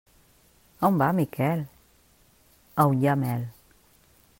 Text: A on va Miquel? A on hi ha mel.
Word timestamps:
A 0.83 0.87
on 0.87 0.97
va 1.01 1.09
Miquel? 1.19 1.61
A 2.81 2.87
on 2.89 2.99
hi 3.05 3.13
ha 3.13 3.17
mel. 3.27 3.49